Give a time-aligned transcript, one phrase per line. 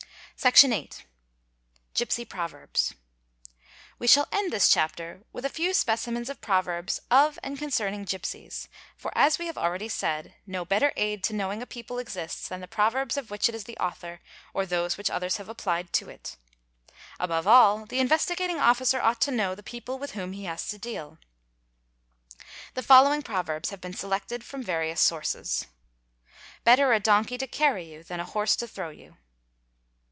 [0.37, 0.71] Section
[1.93, 2.95] viiiiGipsy proverbs._
[3.99, 8.67] We shall end this chapter with a few specimens of proverbs of and concerning gipsies,
[8.97, 12.47] for, as we have already said, no better aid to know ing a people exists
[12.47, 14.19] than the proverbs of which it is the author
[14.51, 16.37] or those "which others have applied to it.
[17.19, 20.79] Above all the Investigating Officer_ ought to know the people with whom he has to
[20.79, 21.19] deal.
[22.73, 25.67] The following proverbs have been selected from various sources
[26.63, 29.17] :—"Better a donkey to carry you than a horse to throw you.